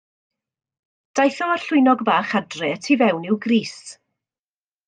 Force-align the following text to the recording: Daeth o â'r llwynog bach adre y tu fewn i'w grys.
Daeth 1.19 1.37
o 1.47 1.51
â'r 1.57 1.67
llwynog 1.67 2.01
bach 2.09 2.33
adre 2.41 2.73
y 2.79 2.83
tu 2.87 2.99
fewn 3.05 3.29
i'w 3.33 3.41
grys. 3.47 3.79